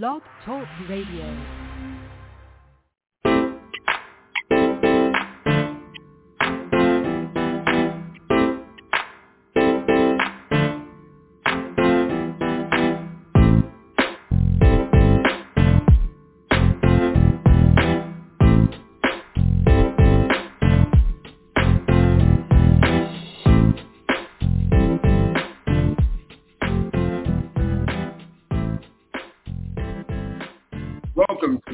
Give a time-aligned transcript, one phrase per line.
[0.00, 1.61] Blog Talk Radio.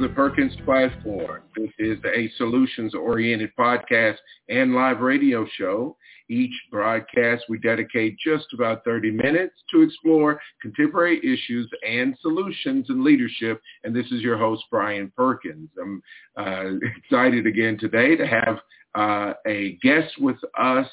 [0.01, 1.43] The Perkins Platform.
[1.57, 4.15] This is a solutions-oriented podcast
[4.49, 5.97] and live radio show.
[6.29, 13.03] Each broadcast, we dedicate just about 30 minutes to explore contemporary issues and solutions in
[13.03, 13.61] leadership.
[13.83, 15.71] And this is your host, Brian Perkins.
[15.81, 16.01] I'm
[16.37, 18.59] uh, excited again today to have
[18.95, 20.87] uh, a guest with us.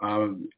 [0.00, 0.48] Um,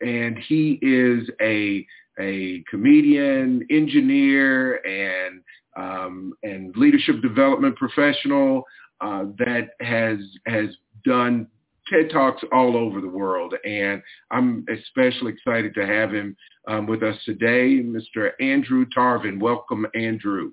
[0.00, 1.86] and he is a
[2.18, 5.42] a comedian, engineer, and
[5.76, 8.64] um, and leadership development professional
[9.00, 10.68] uh, that has has
[11.04, 11.46] done
[11.90, 13.54] TED Talks all over the world.
[13.64, 16.36] And I'm especially excited to have him
[16.68, 18.30] um, with us today, Mr.
[18.40, 19.40] Andrew Tarvin.
[19.40, 20.52] Welcome, Andrew.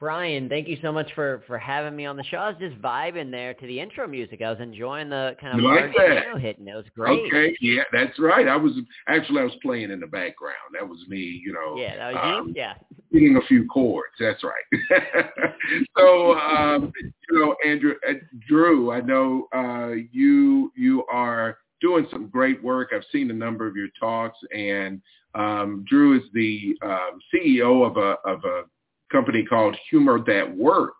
[0.00, 2.38] Brian, thank you so much for for having me on the show.
[2.38, 4.40] I was just vibing there to the intro music.
[4.40, 6.40] I was enjoying the kind of You like that?
[6.40, 6.66] hitting.
[6.66, 7.20] It was great.
[7.26, 8.48] Okay, yeah, that's right.
[8.48, 8.72] I was
[9.08, 10.56] actually I was playing in the background.
[10.72, 11.76] That was me, you know.
[11.76, 12.54] Yeah, that was um, you.
[12.56, 12.74] Yeah.
[13.12, 14.14] hitting a few chords.
[14.18, 15.52] That's right.
[15.98, 16.92] so, um,
[17.30, 18.14] you know, Andrew, uh,
[18.48, 22.92] Drew, I know uh, you you are doing some great work.
[22.94, 25.02] I've seen a number of your talks, and
[25.34, 28.62] um, Drew is the um, CEO of a of a
[29.10, 30.96] company called Humor That Works,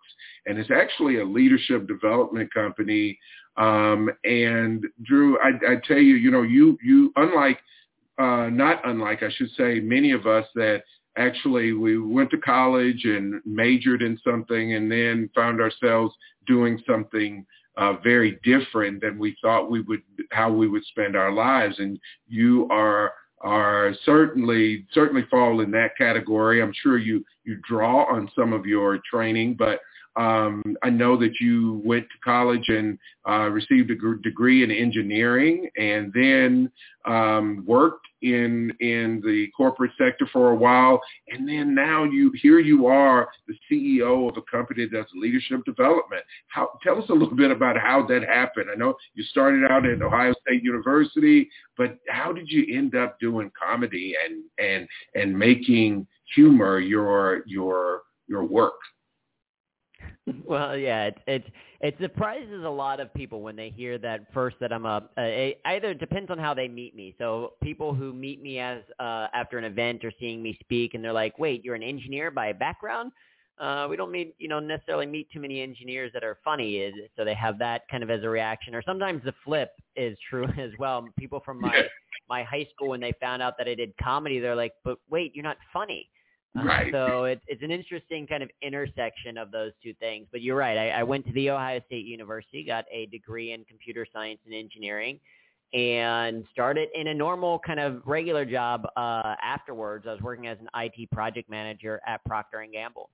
[0.47, 3.19] and it's actually a leadership development company.
[3.57, 7.59] Um, and Drew, I, I tell you, you know, you you unlike
[8.19, 10.83] uh, not unlike I should say, many of us that
[11.17, 16.15] actually we went to college and majored in something and then found ourselves
[16.47, 17.45] doing something
[17.77, 21.99] uh, very different than we thought we would how we would spend our lives and
[22.29, 26.63] you are are certainly certainly fall in that category.
[26.63, 29.81] I'm sure you you draw on some of your training but
[30.17, 32.99] um, I know that you went to college and
[33.29, 36.71] uh, received a degree in engineering, and then
[37.07, 42.59] um, worked in in the corporate sector for a while, and then now you here
[42.59, 46.23] you are the CEO of a company that does leadership development.
[46.49, 48.67] How tell us a little bit about how that happened.
[48.71, 53.19] I know you started out at Ohio State University, but how did you end up
[53.21, 58.75] doing comedy and and and making humor your your your work?
[60.47, 61.45] Well, yeah, it it
[61.81, 65.57] it surprises a lot of people when they hear that first that I'm a, a
[65.65, 67.15] either it depends on how they meet me.
[67.19, 71.05] So people who meet me as uh, after an event or seeing me speak, and
[71.05, 73.13] they're like, "Wait, you're an engineer by background."
[73.59, 77.25] Uh, we don't meet, you know, necessarily meet too many engineers that are funny, so
[77.27, 78.75] they have that kind of as a reaction.
[78.75, 81.07] Or sometimes the flip is true as well.
[81.19, 81.83] People from my
[82.29, 85.35] my high school when they found out that I did comedy, they're like, "But wait,
[85.35, 86.09] you're not funny."
[86.59, 86.93] Uh, Right.
[86.93, 90.27] So it's it's an interesting kind of intersection of those two things.
[90.33, 90.77] But you're right.
[90.77, 94.55] I, I went to the Ohio State University, got a degree in computer science and
[94.55, 95.21] engineering,
[95.73, 100.07] and started in a normal kind of regular job uh, afterwards.
[100.09, 103.11] I was working as an IT project manager at Procter and Gamble,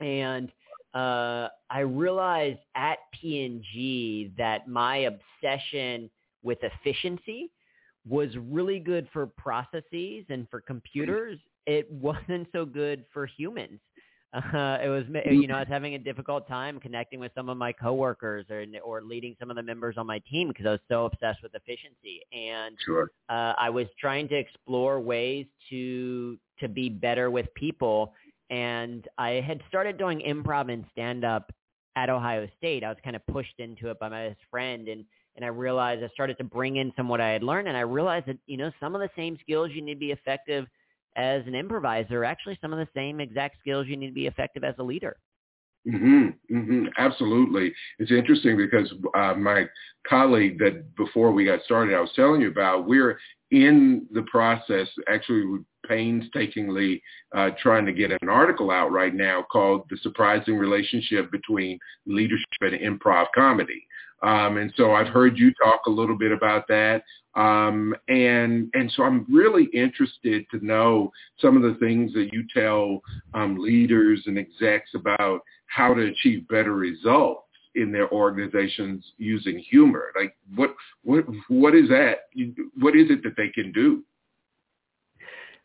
[0.00, 0.52] and
[0.94, 5.08] uh, I realized at P&G that my
[5.42, 6.10] obsession
[6.42, 7.50] with efficiency
[8.08, 11.38] was really good for processes and for computers.
[11.66, 13.80] It wasn't so good for humans.
[14.32, 14.40] Uh,
[14.82, 17.72] it was, you know, I was having a difficult time connecting with some of my
[17.72, 21.06] coworkers or or leading some of the members on my team because I was so
[21.06, 22.22] obsessed with efficiency.
[22.32, 23.10] And Sure.
[23.28, 28.14] uh, I was trying to explore ways to to be better with people,
[28.50, 31.50] and I had started doing improv and stand up
[31.96, 32.84] at Ohio State.
[32.84, 35.04] I was kind of pushed into it by my best friend, and
[35.36, 37.80] and I realized I started to bring in some what I had learned, and I
[37.80, 40.66] realized that you know some of the same skills you need to be effective
[41.16, 44.64] as an improviser actually some of the same exact skills you need to be effective
[44.64, 45.16] as a leader.
[45.88, 47.72] Mm-hmm, mm-hmm, Absolutely.
[47.98, 49.64] It's interesting because uh, my
[50.06, 53.18] colleague that before we got started, I was telling you about, we're
[53.50, 55.60] in the process, actually
[55.90, 57.02] painstakingly
[57.36, 62.46] uh, trying to get an article out right now called The Surprising Relationship Between Leadership
[62.60, 63.84] and Improv Comedy.
[64.22, 67.02] Um, and so I've heard you talk a little bit about that.
[67.34, 71.10] Um, and, and so I'm really interested to know
[71.40, 73.00] some of the things that you tell
[73.34, 80.12] um, leaders and execs about how to achieve better results in their organizations using humor.
[80.18, 82.28] Like what, what, what is that?
[82.78, 84.04] What is it that they can do?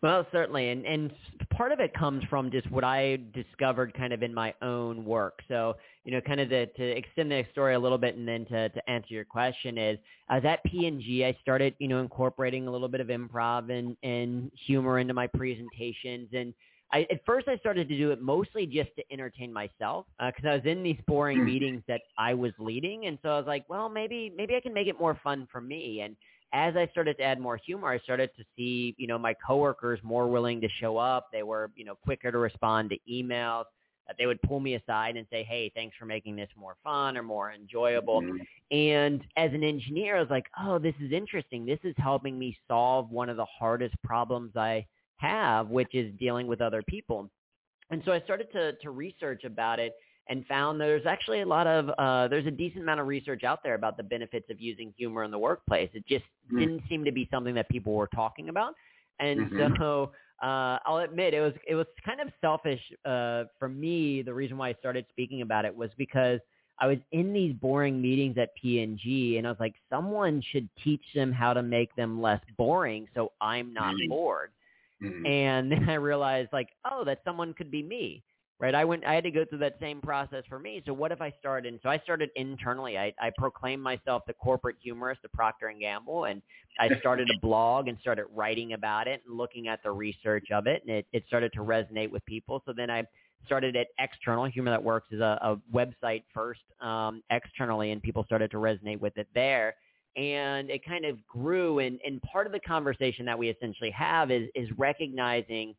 [0.06, 1.12] Well, certainly, and and
[1.50, 5.40] part of it comes from just what I discovered kind of in my own work.
[5.48, 8.46] So, you know, kind of the, to extend the story a little bit, and then
[8.46, 9.98] to to answer your question is,
[10.30, 11.26] I was at P&G.
[11.26, 15.26] I started, you know, incorporating a little bit of improv and and humor into my
[15.26, 16.54] presentations, and
[16.94, 20.50] I, at first I started to do it mostly just to entertain myself because uh,
[20.50, 21.46] I was in these boring hmm.
[21.46, 24.74] meetings that I was leading, and so I was like, well, maybe maybe I can
[24.74, 26.02] make it more fun for me.
[26.02, 26.16] And
[26.56, 30.00] as I started to add more humor, I started to see, you know, my coworkers
[30.04, 31.28] more willing to show up.
[31.34, 33.66] They were, you know, quicker to respond to emails.
[34.08, 37.18] That they would pull me aside and say, "Hey, thanks for making this more fun
[37.18, 38.38] or more enjoyable." Mm-hmm.
[38.72, 41.66] And as an engineer, I was like, "Oh, this is interesting.
[41.66, 44.86] This is helping me solve one of the hardest problems I
[45.18, 47.30] have, which is dealing with other people."
[47.90, 49.96] And so I started to to research about it
[50.28, 53.62] and found there's actually a lot of uh, there's a decent amount of research out
[53.64, 55.90] there about the benefits of using humor in the workplace.
[55.94, 56.60] It just mm-hmm.
[56.60, 58.74] didn't seem to be something that people were talking about,
[59.20, 59.74] and mm-hmm.
[59.80, 60.12] so
[60.44, 64.22] uh, I'll admit it was it was kind of selfish uh, for me.
[64.22, 66.40] The reason why I started speaking about it was because
[66.80, 71.04] I was in these boring meetings at P&G, and I was like, someone should teach
[71.14, 74.10] them how to make them less boring, so I'm not mm-hmm.
[74.10, 74.52] bored.
[75.02, 75.26] Mm-hmm.
[75.26, 78.24] And then I realized, like, oh, that someone could be me
[78.60, 78.74] right?
[78.74, 80.82] I went, I had to go through that same process for me.
[80.86, 81.74] So what if I started?
[81.74, 82.98] And so I started internally.
[82.98, 86.42] I, I proclaimed myself the corporate humorist of Procter and Gamble, and
[86.80, 90.68] I started a blog and started writing about it and looking at the research of
[90.68, 92.62] it, and it, it started to resonate with people.
[92.66, 93.04] So then I
[93.46, 94.46] started it external.
[94.46, 99.00] Humor That Works is a, a website first um, externally, and people started to resonate
[99.00, 99.76] with it there.
[100.16, 104.32] And it kind of grew, and, and part of the conversation that we essentially have
[104.32, 105.76] is is recognizing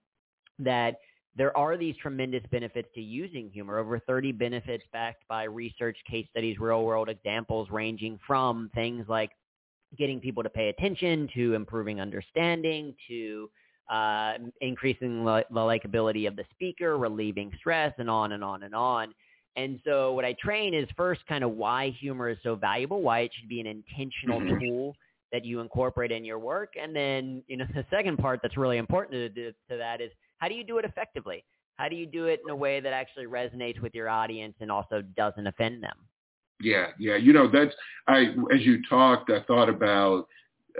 [0.58, 0.96] that
[1.36, 3.78] there are these tremendous benefits to using humor.
[3.78, 9.30] Over 30 benefits backed by research, case studies, real world examples ranging from things like
[9.98, 13.50] getting people to pay attention to improving understanding to
[13.90, 19.14] uh, increasing the likability of the speaker, relieving stress, and on and on and on.
[19.56, 23.20] And so what I train is first kind of why humor is so valuable, why
[23.20, 24.96] it should be an intentional tool
[25.32, 26.74] that you incorporate in your work.
[26.80, 30.48] And then, you know, the second part that's really important to, to that is how
[30.48, 31.44] do you do it effectively?
[31.76, 34.70] How do you do it in a way that actually resonates with your audience and
[34.70, 35.96] also doesn't offend them?
[36.60, 37.16] Yeah, yeah.
[37.16, 37.74] You know, that's
[38.08, 40.26] I as you talked, I thought about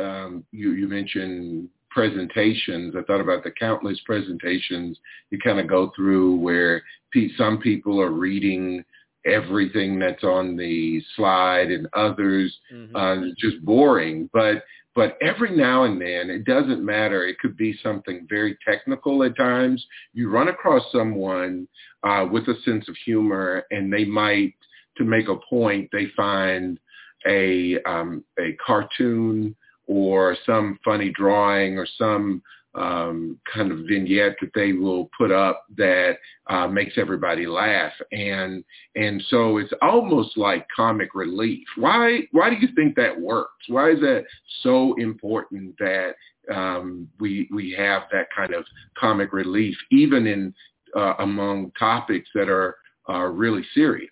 [0.01, 0.73] um, you.
[0.73, 2.95] You mentioned presentations.
[2.97, 4.99] I thought about the countless presentations
[5.31, 6.83] you kind of go through where
[7.13, 8.85] pe- some people are reading
[9.25, 12.95] everything that's on the slide and others mm-hmm.
[12.95, 14.31] uh, just boring.
[14.33, 14.63] But
[14.97, 17.27] but every now and then, it doesn't matter.
[17.27, 19.87] It could be something very technical at times.
[20.15, 21.69] You run across someone
[22.03, 24.55] uh, with a sense of humor, and they might,
[24.97, 26.81] to make a point, they find
[27.29, 29.55] a um, a cartoon
[29.87, 32.43] or some funny drawing or some
[32.77, 36.19] um, kind of vignette that they will put up that
[36.49, 38.63] uh, makes everybody laugh, and
[38.95, 41.67] and so it's almost like comic relief.
[41.77, 43.65] Why why do you think that works?
[43.69, 44.25] Why is that
[44.63, 46.15] so important that
[46.53, 48.65] um, we we have that kind of
[48.99, 50.55] comic relief, even in
[50.95, 52.77] uh, among topics that are
[53.07, 54.11] are really serious?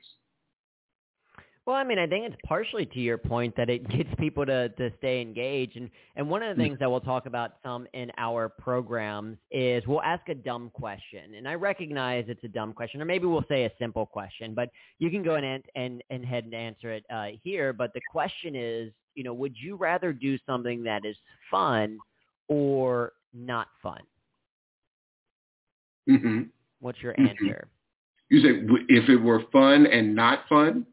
[1.66, 4.68] Well, I mean, I think it's partially to your point that it gets people to,
[4.68, 5.76] to stay engaged.
[5.76, 6.66] And, and one of the mm.
[6.66, 11.34] things that we'll talk about some in our programs is we'll ask a dumb question.
[11.36, 14.68] And I recognize it's a dumb question, or maybe we'll say a simple question, but
[14.98, 17.72] you can go and, and, and head and answer it uh, here.
[17.72, 21.16] But the question is, you know, would you rather do something that is
[21.50, 21.98] fun
[22.48, 24.00] or not fun?
[26.10, 26.42] Mm-hmm.
[26.80, 27.26] What's your mm-hmm.
[27.26, 27.68] answer?
[28.28, 30.86] You say if it were fun and not fun?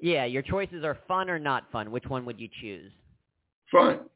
[0.00, 1.90] Yeah, your choices are fun or not fun.
[1.90, 2.92] Which one would you choose?
[3.70, 4.00] Fun.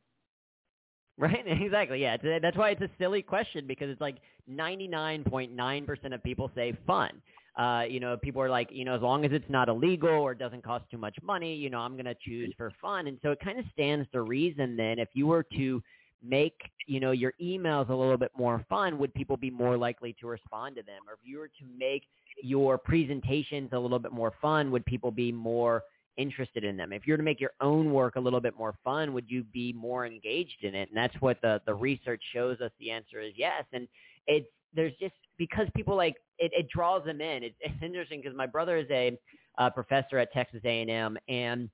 [1.21, 1.43] Right?
[1.49, 2.01] Exactly.
[2.01, 2.17] Yeah.
[2.41, 4.19] That's why it's a silly question because it's like
[4.49, 7.21] 99.9% of people say fun.
[7.59, 10.33] Uh, you know, people are like, you know, as long as it's not illegal or
[10.33, 13.09] doesn't cost too much money, you know, I'm going to choose for fun.
[13.09, 15.83] And so it kind of stands to reason then if you were to
[16.23, 16.55] make,
[16.87, 20.29] you know, your emails a little bit more fun, would people be more likely to
[20.29, 21.01] respond to them?
[21.09, 22.05] Or if you were to make
[22.43, 25.83] your presentations a little bit more fun, would people be more
[26.17, 26.93] interested in them?
[26.93, 29.45] If you were to make your own work a little bit more fun, would you
[29.45, 30.89] be more engaged in it?
[30.89, 33.65] And that's what the, the research shows us the answer is yes.
[33.73, 33.89] And
[34.27, 37.43] it's, there's just, because people like, it, it draws them in.
[37.43, 39.19] It's, it's interesting because my brother is a
[39.59, 41.71] uh, professor at Texas A&M and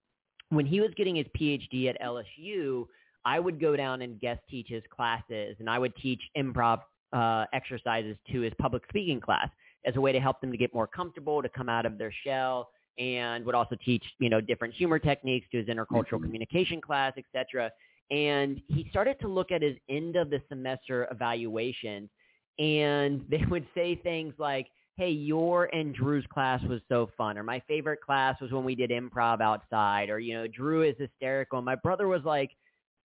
[0.50, 2.86] when he was getting his PhD at LSU,
[3.24, 6.80] I would go down and guest teach his classes and I would teach improv
[7.12, 9.48] uh, exercises to his public speaking class
[9.86, 12.12] as a way to help them to get more comfortable, to come out of their
[12.24, 16.24] shell, and would also teach, you know, different humor techniques to his intercultural mm-hmm.
[16.24, 17.70] communication class, etc.
[18.10, 22.08] And he started to look at his end of the semester evaluations
[22.58, 27.42] and they would say things like, hey, your and Drew's class was so fun, or
[27.42, 31.58] my favorite class was when we did improv outside, or, you know, Drew is hysterical.
[31.58, 32.50] And my brother was like,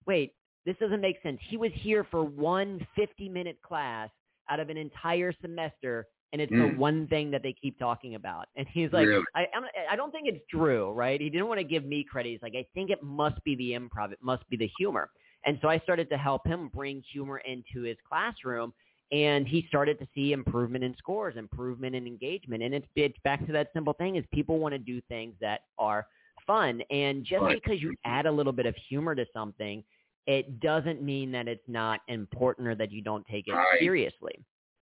[0.06, 0.34] wait,
[0.66, 1.38] this doesn't make sense.
[1.48, 4.10] He was here for one 50-minute class
[4.50, 6.72] out of an entire semester, and it's mm.
[6.72, 8.46] the one thing that they keep talking about.
[8.56, 9.24] And he's like, really?
[9.34, 9.46] I,
[9.90, 11.20] I don't think it's Drew, right?
[11.20, 12.30] He didn't want to give me credit.
[12.30, 14.12] He's like, I think it must be the improv.
[14.12, 15.10] It must be the humor.
[15.46, 18.72] And so I started to help him bring humor into his classroom
[19.10, 22.62] and he started to see improvement in scores, improvement in engagement.
[22.62, 25.60] And it's, it's back to that simple thing is people want to do things that
[25.78, 26.06] are
[26.46, 26.82] fun.
[26.90, 27.60] And just right.
[27.62, 29.82] because you add a little bit of humor to something,
[30.26, 33.78] it doesn't mean that it's not important or that you don't take it right.
[33.78, 34.38] seriously.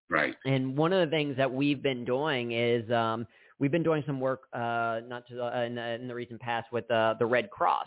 [0.08, 0.34] Right.
[0.44, 3.26] And one of the things that we've been doing is um,
[3.58, 6.68] we've been doing some work, uh, not to, uh, in, the, in the recent past,
[6.72, 7.86] with uh, the Red Cross.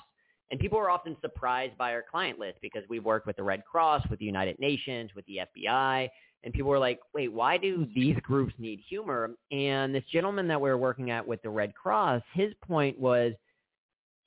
[0.52, 3.64] And people are often surprised by our client list because we've worked with the Red
[3.66, 6.10] Cross, with the United Nations, with the FBI,
[6.44, 9.32] and people were like, wait, why do these groups need humor?
[9.52, 13.34] And this gentleman that we were working at with the Red Cross, his point was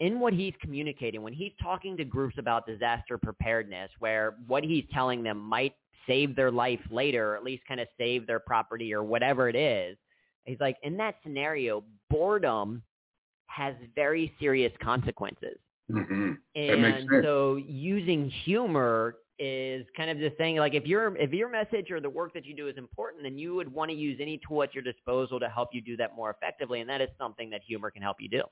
[0.03, 4.85] in what he's communicating, when he's talking to groups about disaster preparedness, where what he's
[4.93, 5.75] telling them might
[6.09, 9.55] save their life later, or at least kind of save their property or whatever it
[9.55, 9.97] is,
[10.45, 12.83] he's like, in that scenario, boredom
[13.47, 15.57] has very serious consequences.
[15.89, 16.33] Mm-hmm.
[16.57, 21.91] And so using humor is kind of just thing like if your if your message
[21.91, 24.41] or the work that you do is important, then you would want to use any
[24.47, 27.51] tool at your disposal to help you do that more effectively, and that is something
[27.51, 28.43] that humor can help you do.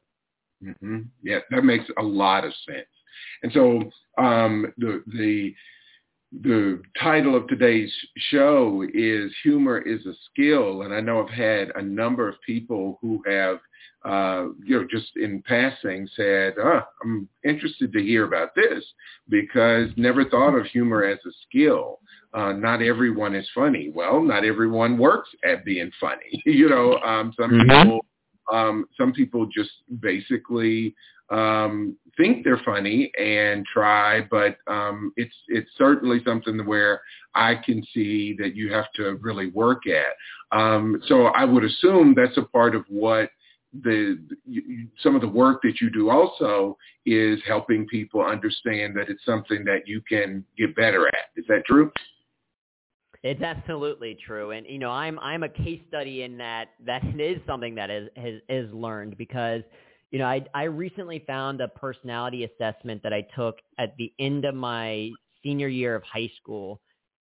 [0.64, 1.00] Mm-hmm.
[1.22, 2.86] Yeah, that makes a lot of sense.
[3.42, 3.90] And so
[4.22, 5.54] um, the the
[6.42, 11.70] the title of today's show is humor is a skill and i know i've had
[11.74, 13.58] a number of people who have
[14.02, 18.84] uh, you know just in passing said oh, i'm interested to hear about this
[19.28, 21.98] because never thought of humor as a skill
[22.32, 27.34] uh, not everyone is funny well not everyone works at being funny you know um,
[27.36, 27.82] some mm-hmm.
[27.82, 28.06] people
[28.52, 30.94] um, some people just basically
[31.30, 37.00] um, think they're funny and try, but um, it's it's certainly something where
[37.34, 40.58] I can see that you have to really work at.
[40.58, 43.30] Um, so I would assume that's a part of what
[43.84, 46.76] the you, some of the work that you do also
[47.06, 51.30] is helping people understand that it's something that you can get better at.
[51.36, 51.92] Is that true?
[53.22, 57.20] It's absolutely true, and you know I'm I'm a case study in that that it
[57.20, 59.62] is something that is is, is learned because
[60.10, 64.44] you know, I, I recently found a personality assessment that I took at the end
[64.44, 65.10] of my
[65.42, 66.80] senior year of high school.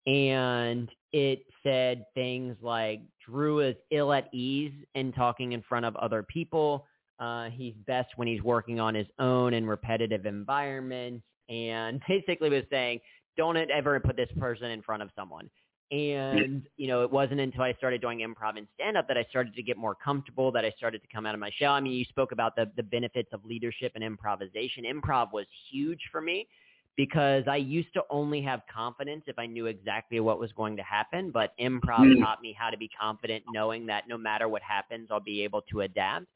[0.06, 5.96] And it said things like Drew is ill at ease in talking in front of
[5.96, 6.86] other people.
[7.18, 11.24] Uh, he's best when he's working on his own in repetitive environments.
[11.48, 13.00] And basically was saying,
[13.36, 15.50] don't ever put this person in front of someone.
[15.92, 19.54] And, you know, it wasn't until I started doing improv and stand-up that I started
[19.54, 21.74] to get more comfortable, that I started to come out of my shell.
[21.74, 24.84] I mean, you spoke about the, the benefits of leadership and improvisation.
[24.84, 26.48] Improv was huge for me
[26.96, 30.82] because I used to only have confidence if I knew exactly what was going to
[30.82, 31.30] happen.
[31.30, 32.20] But improv mm.
[32.20, 35.62] taught me how to be confident knowing that no matter what happens, I'll be able
[35.70, 36.26] to adapt.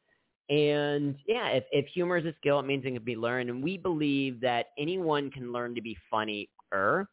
[0.48, 3.50] And yeah, if, if humor is a skill, it means it can be learned.
[3.50, 7.08] And we believe that anyone can learn to be funnier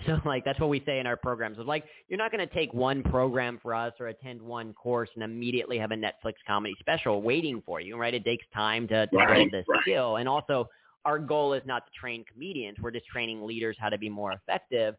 [0.06, 1.58] so like that's what we say in our programs.
[1.58, 5.08] It's like you're not going to take one program for us or attend one course
[5.14, 8.14] and immediately have a Netflix comedy special waiting for you, right?
[8.14, 9.80] It takes time to, to right, build this right.
[9.82, 10.16] skill.
[10.16, 10.68] And also
[11.04, 12.78] our goal is not to train comedians.
[12.80, 14.94] We're just training leaders how to be more effective.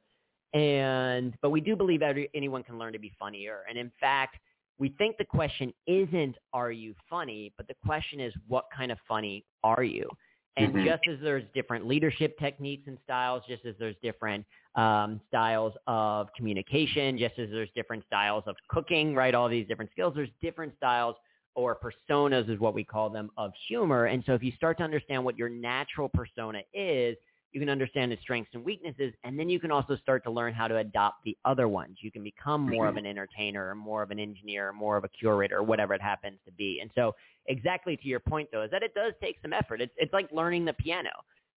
[0.54, 3.60] And but we do believe that anyone can learn to be funnier.
[3.70, 4.38] And in fact,
[4.80, 8.98] we think the question isn't are you funny, but the question is what kind of
[9.08, 10.10] funny are you?
[10.58, 10.86] And mm-hmm.
[10.86, 16.28] just as there's different leadership techniques and styles, just as there's different um, styles of
[16.36, 19.34] communication, just as there's different styles of cooking, right?
[19.34, 21.16] All these different skills, there's different styles
[21.56, 24.06] or personas is what we call them of humor.
[24.06, 27.18] And so if you start to understand what your natural persona is,
[27.52, 30.54] you can understand its strengths and weaknesses, and then you can also start to learn
[30.54, 31.98] how to adopt the other ones.
[32.02, 33.06] You can become more of mm-hmm.
[33.06, 36.02] an entertainer or more of an engineer or more of a curator or whatever it
[36.02, 36.80] happens to be.
[36.82, 37.16] And so
[37.48, 39.82] exactly to your point, though, is that it does take some effort.
[39.82, 41.10] It's, it's like learning the piano,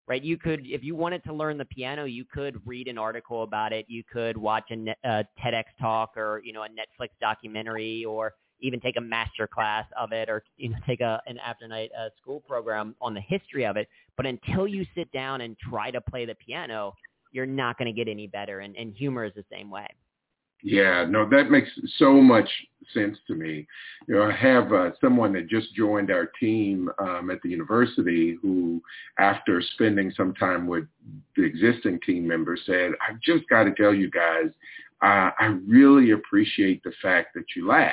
[0.07, 0.23] right?
[0.23, 3.71] You could, if you wanted to learn the piano, you could read an article about
[3.71, 3.85] it.
[3.87, 8.33] You could watch a, a uh, TEDx talk or, you know, a Netflix documentary or
[8.63, 12.09] even take a master class of it or you know take a an afternight uh,
[12.19, 13.87] school program on the history of it.
[14.17, 16.95] But until you sit down and try to play the piano,
[17.31, 18.61] you're not going to get any better.
[18.61, 19.87] And, and humor is the same way.
[20.65, 21.67] Yeah, no, that makes
[21.97, 22.47] so much
[22.93, 23.67] sense to me.
[24.07, 28.37] You know, I have uh, someone that just joined our team um, at the university
[28.41, 28.81] who,
[29.19, 30.85] after spending some time with
[31.35, 34.51] the existing team members, said, "I've just got to tell you guys,
[35.01, 37.91] uh, I really appreciate the fact that you laugh."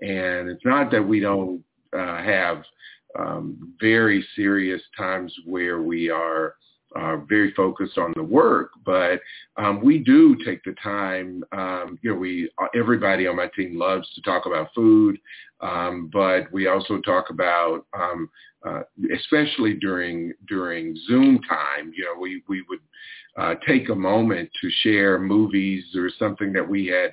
[0.00, 1.62] And it's not that we don't
[1.96, 2.64] uh, have
[3.18, 6.56] um, very serious times where we are
[6.96, 9.20] uh, very focused on the work, but
[9.56, 11.42] um, we do take the time.
[11.52, 15.18] Um, you know, we everybody on my team loves to talk about food,
[15.60, 18.30] um, but we also talk about, um,
[18.64, 18.82] uh,
[19.12, 21.92] especially during during Zoom time.
[21.96, 22.80] You know, we we would
[23.36, 27.10] uh, take a moment to share movies or something that we had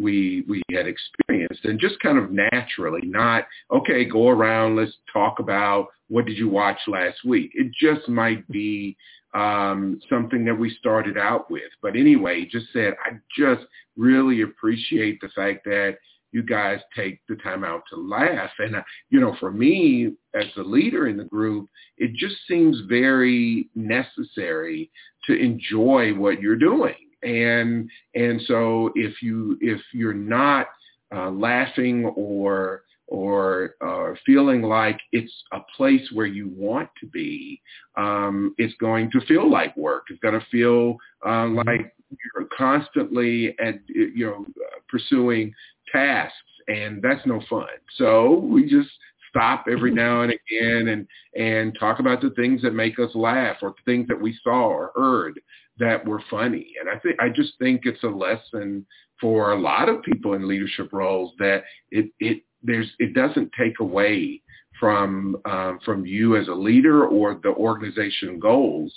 [0.00, 5.38] we we had experienced and just kind of naturally not okay go around let's talk
[5.38, 8.96] about what did you watch last week it just might be
[9.34, 11.70] um, something that we started out with.
[11.80, 13.62] But anyway, just said, I just
[13.96, 15.96] really appreciate the fact that
[16.32, 18.50] you guys take the time out to laugh.
[18.58, 21.68] And, uh, you know, for me as the leader in the group,
[21.98, 24.90] it just seems very necessary
[25.26, 26.94] to enjoy what you're doing.
[27.22, 30.66] And, and so if you, if you're not
[31.14, 37.60] uh, laughing or or uh, feeling like it's a place where you want to be,
[37.98, 40.04] um, it's going to feel like work.
[40.08, 44.46] It's going to feel uh, like you're constantly at you know
[44.88, 45.52] pursuing
[45.92, 46.36] tasks,
[46.68, 47.68] and that's no fun.
[47.98, 48.88] So we just
[49.28, 53.56] stop every now and again and and talk about the things that make us laugh
[53.60, 55.38] or things that we saw or heard
[55.78, 56.72] that were funny.
[56.80, 58.86] And I think I just think it's a lesson
[59.20, 63.80] for a lot of people in leadership roles that it it there's it doesn't take
[63.80, 64.42] away
[64.78, 68.92] from um, from you as a leader or the organization goals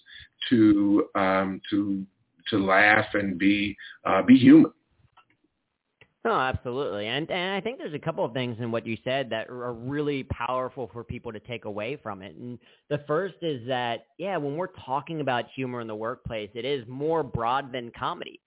[0.49, 2.05] to um, to
[2.49, 4.71] to laugh and be uh, be human.
[6.25, 7.07] No, absolutely.
[7.07, 9.73] And and I think there's a couple of things in what you said that are
[9.73, 12.35] really powerful for people to take away from it.
[12.35, 12.57] And
[12.89, 16.83] the first is that yeah, when we're talking about humor in the workplace, it is
[16.87, 18.39] more broad than comedy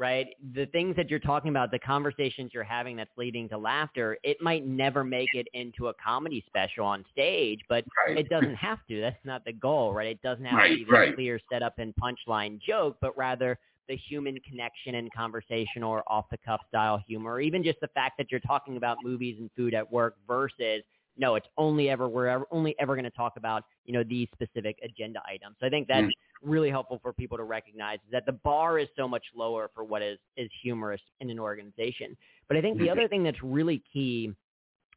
[0.00, 0.28] right?
[0.54, 4.38] The things that you're talking about, the conversations you're having that's leading to laughter, it
[4.40, 8.16] might never make it into a comedy special on stage, but right.
[8.16, 8.98] it doesn't have to.
[8.98, 10.06] That's not the goal, right?
[10.06, 11.14] It doesn't have right, to be a right.
[11.14, 13.58] clear setup and punchline joke, but rather
[13.90, 17.88] the human connection and conversation or off the cuff style humor, or even just the
[17.88, 20.82] fact that you're talking about movies and food at work versus
[21.18, 24.28] no, it's only ever we're ever, only ever going to talk about you know these
[24.32, 25.56] specific agenda items.
[25.60, 26.12] So I think that's mm.
[26.40, 30.02] really helpful for people to recognize that the bar is so much lower for what
[30.02, 32.16] is is humorous in an organization.
[32.46, 32.92] But I think the mm-hmm.
[32.92, 34.32] other thing that's really key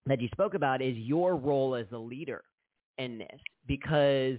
[0.05, 2.43] that you spoke about is your role as a leader
[2.99, 4.37] in this because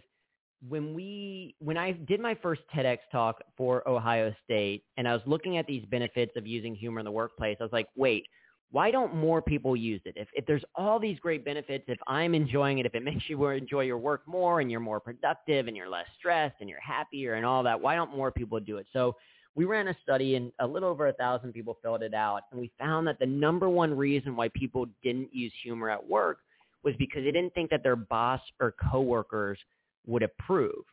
[0.69, 5.23] when we when I did my first TEDx talk for Ohio State and I was
[5.27, 8.27] looking at these benefits of using humor in the workplace, I was like, wait,
[8.71, 10.15] why don't more people use it?
[10.17, 13.45] If, if there's all these great benefits, if I'm enjoying it, if it makes you
[13.47, 17.35] enjoy your work more and you're more productive and you're less stressed and you're happier
[17.35, 18.87] and all that, why don't more people do it?
[18.93, 19.17] So
[19.55, 22.43] we ran a study and a little over a thousand people filled it out.
[22.51, 26.39] And we found that the number one reason why people didn't use humor at work
[26.83, 29.59] was because they didn't think that their boss or coworkers
[30.07, 30.85] would approve.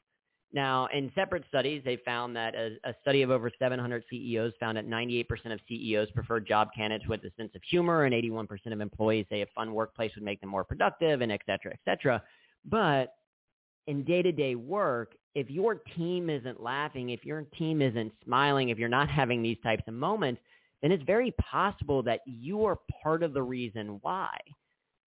[0.54, 4.76] Now, in separate studies, they found that a, a, study of over 700 CEOs found
[4.78, 8.82] that 98% of CEOs prefer job candidates with a sense of humor, and 81% of
[8.82, 12.22] employees say a fun workplace would make them more productive, and et cetera, et cetera.
[12.66, 13.14] But
[13.88, 18.90] in day-to-day work, if your team isn't laughing, if your team isn't smiling, if you're
[18.90, 20.42] not having these types of moments,
[20.82, 24.38] then it's very possible that you are part of the reason why.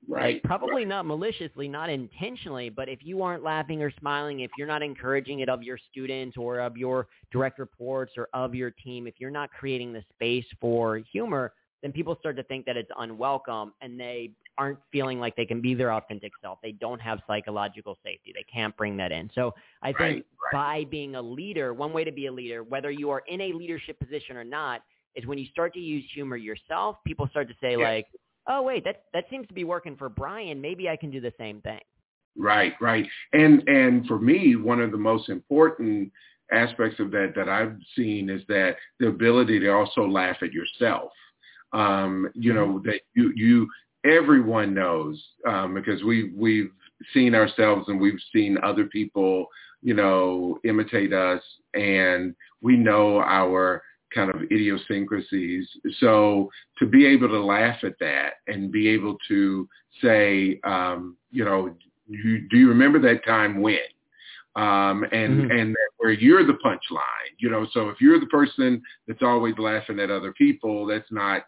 [0.08, 0.42] Right.
[0.42, 0.88] Probably right.
[0.88, 5.40] not maliciously, not intentionally, but if you aren't laughing or smiling, if you're not encouraging
[5.40, 9.30] it of your students or of your direct reports or of your team, if you're
[9.30, 14.00] not creating the space for humor, then people start to think that it's unwelcome and
[14.00, 16.58] they aren't feeling like they can be their authentic self.
[16.62, 18.32] They don't have psychological safety.
[18.34, 19.30] They can't bring that in.
[19.34, 20.84] So I think right, right.
[20.84, 23.52] by being a leader, one way to be a leader, whether you are in a
[23.52, 24.82] leadership position or not,
[25.14, 27.80] is when you start to use humor yourself, people start to say yes.
[27.80, 28.06] like,
[28.48, 30.60] oh wait, that that seems to be working for Brian.
[30.60, 31.80] Maybe I can do the same thing.
[32.36, 33.06] Right, right.
[33.32, 36.10] And and for me, one of the most important
[36.52, 41.10] aspects of that that I've seen is that the ability to also laugh at yourself.
[41.72, 42.88] Um, you know mm-hmm.
[42.88, 43.68] that you you
[44.04, 46.70] everyone knows um, because we we've
[47.12, 49.46] seen ourselves and we've seen other people
[49.82, 51.42] you know imitate us
[51.74, 53.82] and we know our
[54.14, 55.68] kind of idiosyncrasies.
[55.98, 59.68] So to be able to laugh at that and be able to
[60.02, 61.74] say, um, you know,
[62.06, 63.78] you, do you remember that time when?
[64.56, 65.50] Um, and mm-hmm.
[65.50, 67.66] and where you're the punchline, you know.
[67.72, 71.46] So if you're the person that's always laughing at other people, that's not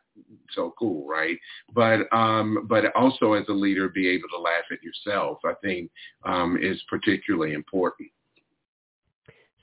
[0.50, 1.36] so cool, right?
[1.72, 5.88] But um, but also as a leader, be able to laugh at yourself, I think,
[6.24, 8.08] um, is particularly important.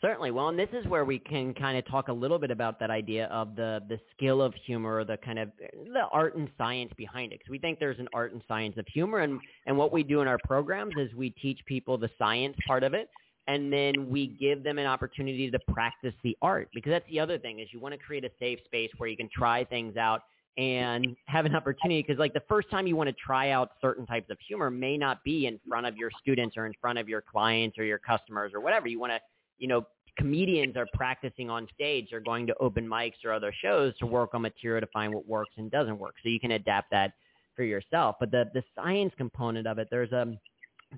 [0.04, 0.32] Certainly.
[0.32, 2.92] Well, and this is where we can kind of talk a little bit about that
[2.92, 7.32] idea of the the skill of humor, the kind of the art and science behind
[7.32, 7.40] it.
[7.40, 10.20] Because we think there's an art and science of humor, and and what we do
[10.20, 13.10] in our programs is we teach people the science part of it,
[13.48, 16.68] and then we give them an opportunity to practice the art.
[16.74, 19.16] Because that's the other thing is you want to create a safe space where you
[19.16, 20.24] can try things out
[20.58, 24.06] and have an opportunity because like the first time you want to try out certain
[24.06, 27.10] types of humor may not be in front of your students or in front of
[27.10, 29.20] your clients or your customers or whatever you want to
[29.58, 29.86] you know,
[30.18, 32.08] comedians are practicing on stage.
[32.12, 35.28] They're going to open mics or other shows to work on material to find what
[35.28, 36.16] works and doesn't work.
[36.24, 37.14] So you can adapt that
[37.56, 38.18] for yourself.
[38.20, 40.34] But the, the science component of it, there's a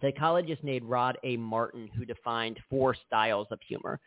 [0.02, 1.38] psychologist named Rod A.
[1.38, 4.00] Martin who defined four styles of humor.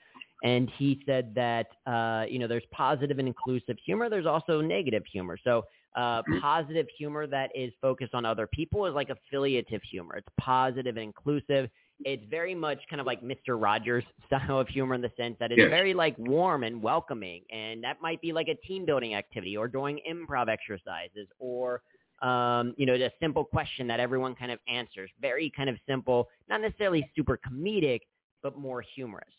[0.44, 4.08] And he said that, uh, you know, there's positive and inclusive humor.
[4.08, 5.36] There's also negative humor.
[5.42, 5.64] So
[5.96, 10.16] uh, positive humor that is focused on other people is like affiliative humor.
[10.16, 11.70] It's positive and inclusive
[12.04, 13.60] it's very much kind of like Mr.
[13.60, 15.70] Rogers style of humor in the sense that it's yes.
[15.70, 17.42] very like warm and welcoming.
[17.50, 21.82] And that might be like a team building activity or doing improv exercises or,
[22.22, 25.10] um, you know, a simple question that everyone kind of answers.
[25.20, 28.00] Very kind of simple, not necessarily super comedic,
[28.42, 29.32] but more humorous.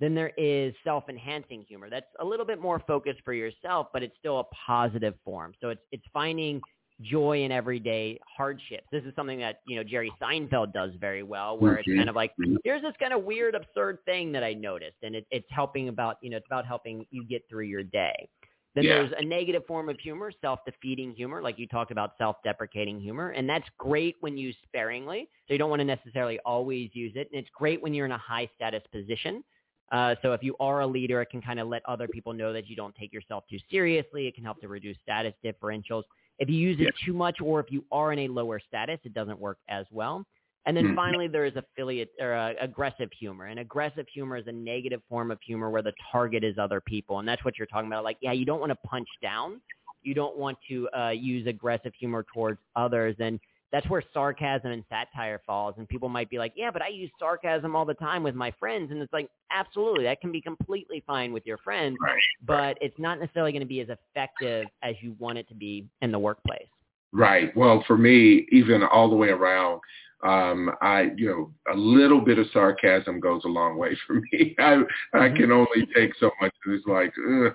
[0.00, 1.88] Then there is self-enhancing humor.
[1.88, 5.54] That's a little bit more focused for yourself, but it's still a positive form.
[5.60, 6.60] So it's it's finding
[7.00, 8.86] joy in everyday hardships.
[8.92, 12.14] This is something that, you know, Jerry Seinfeld does very well, where it's kind of
[12.14, 12.56] like, mm-hmm.
[12.64, 14.98] here's this kind of weird, absurd thing that I noticed.
[15.02, 18.28] And it, it's helping about, you know, it's about helping you get through your day.
[18.74, 18.94] Then yeah.
[18.94, 23.30] there's a negative form of humor, self-defeating humor, like you talked about self-deprecating humor.
[23.30, 25.28] And that's great when used sparingly.
[25.46, 27.28] So you don't want to necessarily always use it.
[27.32, 29.44] And it's great when you're in a high status position.
[29.92, 32.52] Uh, so if you are a leader, it can kind of let other people know
[32.52, 34.26] that you don't take yourself too seriously.
[34.26, 36.02] It can help to reduce status differentials.
[36.38, 39.14] If you use it too much or if you are in a lower status, it
[39.14, 40.24] doesn't work as well.
[40.66, 40.96] And then mm-hmm.
[40.96, 43.46] finally, there is affiliate or uh, aggressive humor.
[43.46, 47.18] And aggressive humor is a negative form of humor where the target is other people,
[47.18, 48.02] and that's what you're talking about.
[48.02, 49.60] Like, yeah, you don't want to punch down,
[50.02, 53.38] you don't want to uh, use aggressive humor towards others, and
[53.74, 55.74] that's where sarcasm and satire falls.
[55.78, 58.52] And people might be like, yeah, but I use sarcasm all the time with my
[58.52, 58.92] friends.
[58.92, 62.22] And it's like, absolutely, that can be completely fine with your friends, right.
[62.46, 65.88] but it's not necessarily going to be as effective as you want it to be
[66.02, 66.68] in the workplace.
[67.10, 67.54] Right.
[67.56, 69.80] Well, for me, even all the way around,
[70.24, 74.54] um, I, you know, a little bit of sarcasm goes a long way for me.
[74.60, 74.82] I,
[75.14, 75.36] I mm-hmm.
[75.36, 76.54] can only take so much.
[76.66, 77.54] It's like, ugh.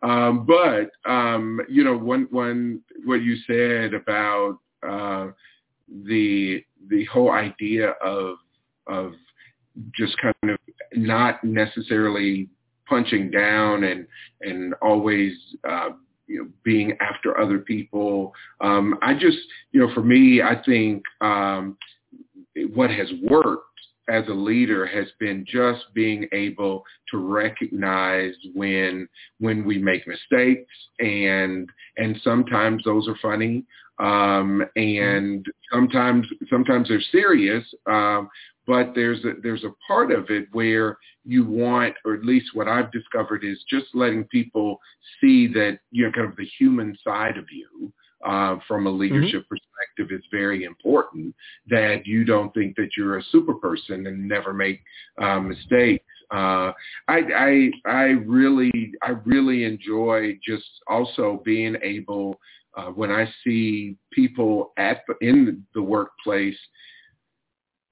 [0.00, 5.28] Um, but um, you know, one, one, what you said about uh,
[6.06, 8.36] the the whole idea of
[8.86, 9.12] of
[9.94, 10.58] just kind of
[10.94, 12.48] not necessarily
[12.88, 14.06] punching down and
[14.40, 15.32] and always
[15.68, 15.90] uh,
[16.26, 18.32] you know being after other people.
[18.60, 19.38] Um, I just
[19.72, 21.76] you know for me I think um,
[22.74, 23.64] what has worked
[24.08, 29.06] as a leader has been just being able to recognize when
[29.38, 33.64] when we make mistakes and and sometimes those are funny
[33.98, 38.28] um, and sometimes sometimes they're serious um,
[38.68, 42.68] but there's a, there's a part of it where you want, or at least what
[42.68, 44.78] I've discovered is just letting people
[45.20, 47.90] see that you know kind of the human side of you
[48.26, 49.54] uh, from a leadership mm-hmm.
[49.54, 51.34] perspective is very important.
[51.68, 54.80] That you don't think that you're a super person and never make
[55.20, 56.04] uh, mistakes.
[56.30, 56.72] Uh,
[57.08, 62.38] I, I I really I really enjoy just also being able
[62.78, 66.58] uh, when I see people at in the workplace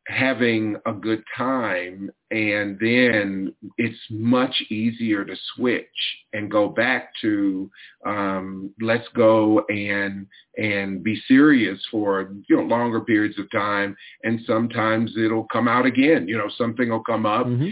[0.07, 5.85] having a good time and then it's much easier to switch
[6.33, 7.69] and go back to
[8.07, 14.41] um, let's go and and be serious for you know longer periods of time and
[14.47, 17.69] sometimes it'll come out again you know something will come up mm-hmm.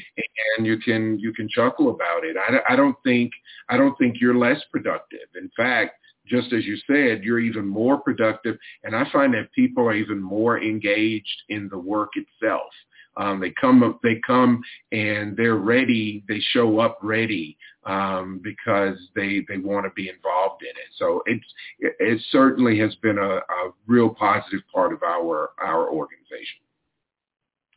[0.57, 3.31] and you can you can chuckle about it I, I don't think
[3.69, 5.93] I don't think you're less productive in fact
[6.27, 8.57] just as you said, you're even more productive.
[8.83, 12.71] And I find that people are even more engaged in the work itself.
[13.17, 14.61] Um, they come, up, they come,
[14.91, 16.25] and they're ready.
[16.27, 17.57] They show up ready
[17.87, 20.91] um, because they they want to be involved in it.
[20.97, 21.45] So it's
[21.79, 26.61] it, it certainly has been a, a real positive part of our our organization.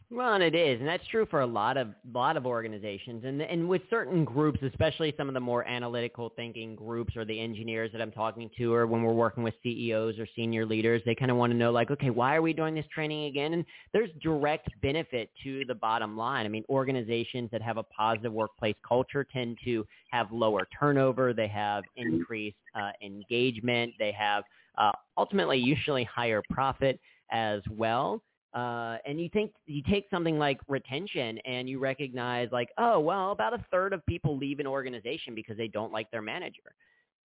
[0.09, 3.41] Well, and it is, and that's true for a lot of lot of organizations, and
[3.41, 7.91] and with certain groups, especially some of the more analytical thinking groups or the engineers
[7.91, 11.29] that I'm talking to, or when we're working with CEOs or senior leaders, they kind
[11.29, 13.51] of want to know like, okay, why are we doing this training again?
[13.51, 16.45] And there's direct benefit to the bottom line.
[16.45, 21.49] I mean, organizations that have a positive workplace culture tend to have lower turnover, they
[21.49, 24.45] have increased uh, engagement, they have
[24.77, 26.97] uh, ultimately usually higher profit
[27.29, 28.21] as well.
[28.57, 33.31] Uh, and you think you take something like retention and you recognize like, oh, well,
[33.31, 36.73] about a third of people leave an organization because they don't like their manager.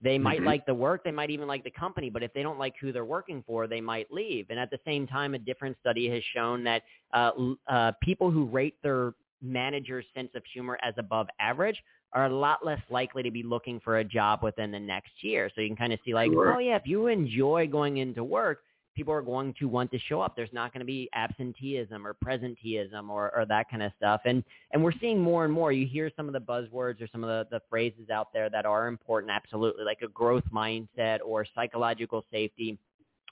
[0.02, 0.48] They might mm-hmm.
[0.48, 2.91] like the work, they might even like the company, but if they don't like who
[2.91, 4.48] they're working for, they might leave.
[4.50, 6.82] And at the same time, a different study has shown that
[7.13, 7.32] uh,
[7.70, 12.65] uh, people who rate their manager's sense of humor as above average are a lot
[12.65, 15.50] less likely to be looking for a job within the next year.
[15.56, 16.56] So you can kind of see like, sure.
[16.56, 18.63] oh yeah, if you enjoy going into work,
[18.95, 20.36] people are going to want to show up.
[20.36, 24.21] There's not going to be absenteeism or presenteeism or, or that kind of stuff.
[24.25, 25.71] And and we're seeing more and more.
[25.71, 28.65] You hear some of the buzzwords or some of the, the phrases out there that
[28.65, 32.77] are important, absolutely, like a growth mindset or psychological safety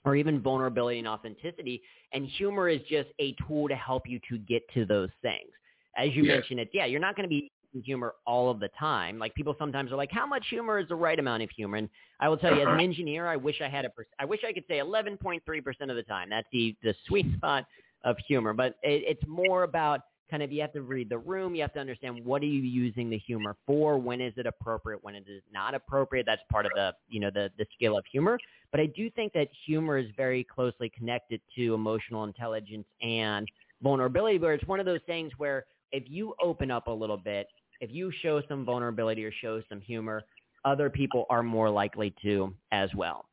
[0.06, 1.82] or even vulnerability and authenticity.
[2.14, 5.50] And humor is just a tool to help you to get to those things.
[5.98, 6.36] As you yes.
[6.36, 7.52] mentioned it, yeah, you're not going to be
[7.84, 9.20] humor all of the time.
[9.20, 11.78] Like people sometimes are like, how much humor is the right amount of humor?
[11.78, 12.84] And I will tell you, as an uh-huh.
[12.84, 15.42] engineer, I wish I had a, I wish I could say 11.3%
[15.90, 16.30] of the time.
[16.30, 17.66] That's the, the sweet spot
[18.04, 18.54] of humor.
[18.54, 21.56] But it, it's more about kind of, you have to read the room.
[21.56, 23.98] You have to understand what are you using the humor for?
[23.98, 25.04] When is it appropriate?
[25.04, 26.26] When is it not appropriate?
[26.26, 28.38] That's part of the, you know, the, the skill of humor.
[28.72, 33.48] But I do think that humor is very closely connected to emotional intelligence and
[33.82, 37.48] vulnerability, where it's one of those things where if you open up a little bit
[37.82, 40.24] if you show some vulnerability or show some humor,
[40.66, 43.26] other people are more likely to as well.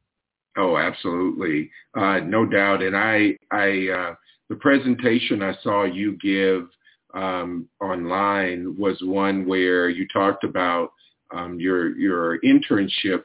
[0.57, 2.83] Oh, absolutely, uh, no doubt.
[2.83, 4.15] And I, I, uh,
[4.49, 6.69] the presentation I saw you give
[7.15, 10.93] um, online was one where you talked about
[11.35, 13.25] um, your your internship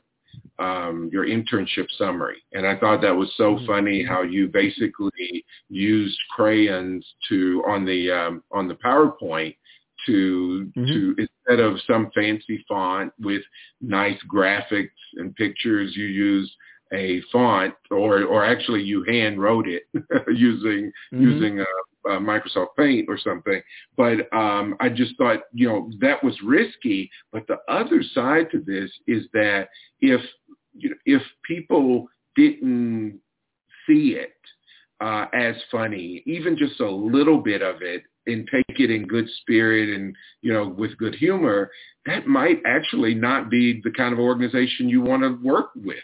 [0.59, 2.37] um, your internship summary.
[2.53, 3.65] And I thought that was so mm-hmm.
[3.65, 9.55] funny how you basically used crayons to on the um, on the PowerPoint
[10.07, 10.85] to mm-hmm.
[10.85, 13.41] to instead of some fancy font with
[13.81, 16.51] nice graphics and pictures, you use
[16.93, 19.83] a font, or or actually you hand wrote it
[20.27, 21.21] using mm-hmm.
[21.21, 23.61] using a, a Microsoft Paint or something.
[23.95, 27.09] But um, I just thought you know that was risky.
[27.31, 30.21] But the other side to this is that if
[30.73, 33.19] you know, if people didn't
[33.87, 34.33] see it
[35.01, 39.27] uh, as funny, even just a little bit of it, and take it in good
[39.41, 41.69] spirit and you know with good humor,
[42.05, 45.97] that might actually not be the kind of organization you want to work with,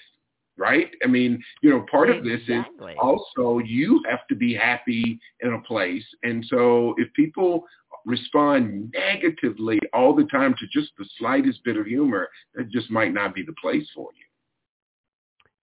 [0.58, 0.90] right?
[1.04, 2.34] I mean, you know, part exactly.
[2.34, 7.12] of this is also you have to be happy in a place, and so if
[7.14, 7.66] people
[8.06, 13.14] respond negatively all the time to just the slightest bit of humor, that just might
[13.14, 14.27] not be the place for you.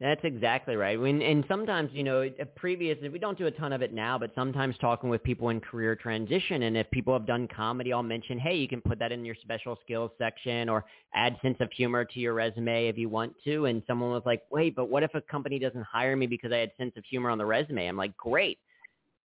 [0.00, 1.00] That's exactly right.
[1.00, 4.32] When, and sometimes, you know, previous, we don't do a ton of it now, but
[4.34, 8.36] sometimes talking with people in career transition, and if people have done comedy, I'll mention,
[8.36, 12.04] hey, you can put that in your special skills section or add sense of humor
[12.04, 13.66] to your resume if you want to.
[13.66, 16.58] And someone was like, wait, but what if a company doesn't hire me because I
[16.58, 17.86] had sense of humor on the resume?
[17.86, 18.58] I'm like, great.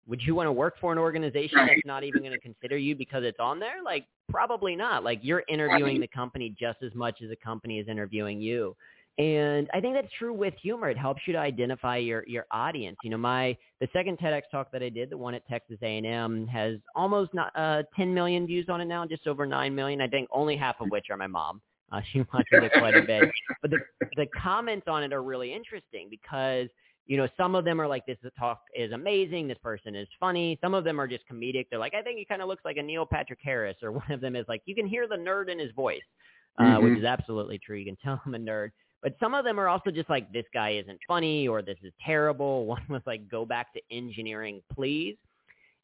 [0.06, 2.94] Would you want to work for an organization that's not even going to consider you
[2.94, 3.82] because it's on there?
[3.84, 5.04] Like, probably not.
[5.04, 8.76] Like, you're interviewing the company just as much as the company is interviewing you.
[9.20, 10.88] And I think that's true with humor.
[10.88, 12.96] It helps you to identify your your audience.
[13.04, 16.46] You know, my the second TEDx talk that I did, the one at Texas A&M,
[16.46, 20.00] has almost not, uh, 10 million views on it now, just over 9 million.
[20.00, 21.60] I think only half of which are my mom.
[21.92, 23.30] Uh, she watches it quite a bit.
[23.60, 23.78] But the
[24.16, 26.68] the comments on it are really interesting because
[27.04, 30.58] you know some of them are like this talk is amazing, this person is funny.
[30.62, 31.66] Some of them are just comedic.
[31.68, 34.10] They're like, I think he kind of looks like a Neil Patrick Harris, or one
[34.10, 36.00] of them is like, you can hear the nerd in his voice,
[36.58, 36.84] uh, mm-hmm.
[36.84, 37.76] which is absolutely true.
[37.76, 38.70] You can tell I'm a nerd.
[39.02, 41.92] But some of them are also just like, this guy isn't funny or this is
[42.04, 42.66] terrible.
[42.66, 45.16] One was like, go back to engineering, please.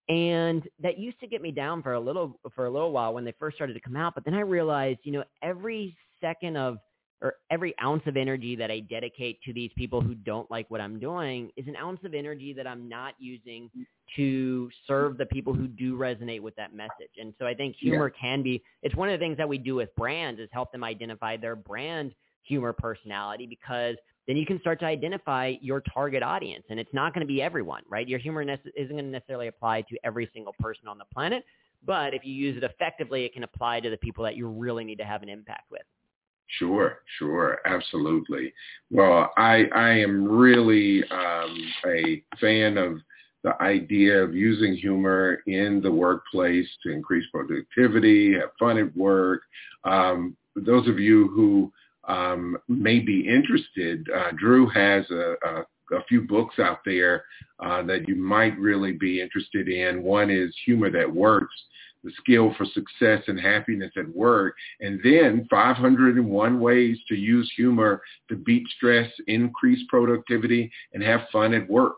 [0.09, 3.25] And that used to get me down for a little for a little while when
[3.25, 4.15] they first started to come out.
[4.15, 6.79] But then I realized, you know, every second of
[7.23, 10.81] or every ounce of energy that I dedicate to these people who don't like what
[10.81, 13.71] I'm doing is an ounce of energy that I'm not using
[14.17, 17.11] to serve the people who do resonate with that message.
[17.19, 18.21] And so I think humor yeah.
[18.21, 20.85] can be, it's one of the things that we do with brands is help them
[20.85, 22.15] identify their brand
[22.47, 26.65] humor personality because then you can start to identify your target audience.
[26.69, 28.09] And it's not going to be everyone, right?
[28.09, 31.45] Your humor isn't going to necessarily apply to every single person on the planet.
[31.85, 34.85] But if you use it effectively, it can apply to the people that you really
[34.85, 35.83] need to have an impact with.
[36.59, 38.53] Sure, sure, absolutely.
[38.91, 42.99] Well, I I am really um, a fan of
[43.43, 49.43] the idea of using humor in the workplace to increase productivity, have fun at work.
[49.85, 51.73] Um, those of you who
[52.07, 57.25] um, may be interested, uh, Drew has a, a, a, few books out there
[57.59, 60.03] uh, that you might really be interested in.
[60.03, 61.55] One is Humor That Works,
[62.05, 68.03] the skill for success and happiness at work, and then 501 ways to use humor
[68.29, 71.97] to beat stress, increase productivity, and have fun at work.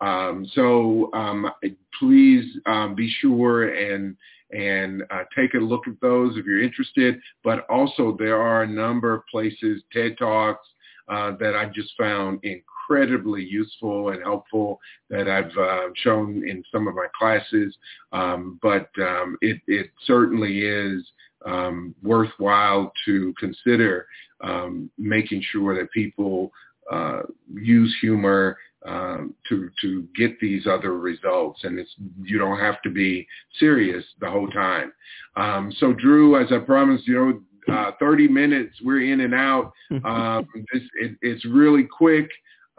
[0.00, 1.50] Um, so um,
[1.98, 4.16] please um, be sure and
[4.52, 7.20] and uh, take a look at those if you're interested.
[7.44, 10.66] But also there are a number of places, TED Talks,
[11.08, 16.88] uh, that I just found incredibly useful and helpful that I've uh, shown in some
[16.88, 17.76] of my classes.
[18.12, 21.04] Um, but um, it, it certainly is
[21.46, 24.06] um, worthwhile to consider
[24.42, 26.52] um, making sure that people
[26.90, 27.22] uh,
[27.54, 32.90] use humor um, to to get these other results, and it's you don't have to
[32.90, 33.26] be
[33.58, 34.92] serious the whole time.
[35.36, 37.40] Um, so, Drew, as I promised, you know,
[37.74, 39.72] uh, 30 minutes, we're in and out.
[40.04, 42.30] Um, this, it, it's really quick.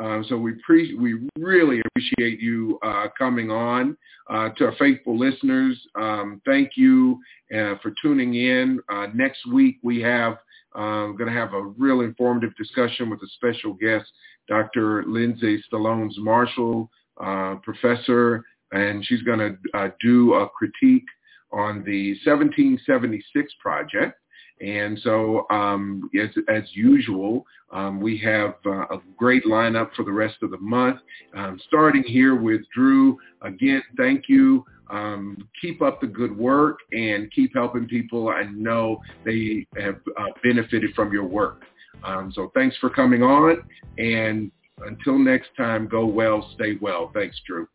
[0.01, 3.97] Uh, so we pre- we really appreciate you uh, coming on.
[4.29, 7.19] Uh, to our faithful listeners, um, thank you
[7.53, 8.79] uh, for tuning in.
[8.87, 10.37] Uh, next week we have
[10.73, 14.09] I'm going to have a real informative discussion with a special guest,
[14.47, 15.03] Dr.
[15.05, 16.89] Lindsay Stallones Marshall,
[17.21, 21.05] uh, professor, and she's going to uh, do a critique
[21.51, 24.17] on the 1776 project.
[24.61, 30.11] And so, um, as, as usual, um, we have uh, a great lineup for the
[30.11, 30.99] rest of the month.
[31.35, 33.17] Um, starting here with Drew.
[33.41, 34.63] Again, thank you.
[34.89, 38.29] Um, keep up the good work and keep helping people.
[38.29, 41.63] I know they have uh, benefited from your work.
[42.03, 43.63] Um, so thanks for coming on.
[43.97, 44.51] And
[44.85, 47.09] until next time, go well, stay well.
[47.13, 47.67] Thanks, Drew.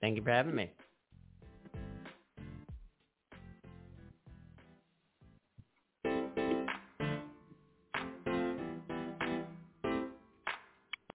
[0.00, 0.70] Thank you for having me.